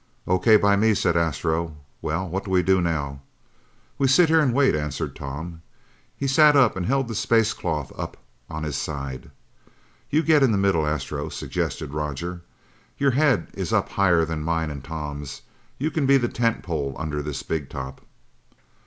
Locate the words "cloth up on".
7.53-8.63